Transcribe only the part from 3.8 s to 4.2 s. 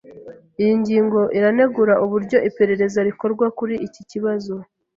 iki